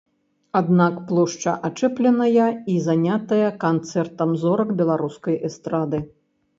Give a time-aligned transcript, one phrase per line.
[0.59, 6.07] Аднак плошча ачэпленая і занятая канцэртам зорак беларускай эстрады.